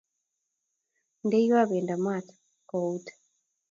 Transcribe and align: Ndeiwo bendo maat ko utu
Ndeiwo 1.25 1.59
bendo 1.69 1.95
maat 2.03 2.27
ko 2.69 2.75
utu 2.93 3.13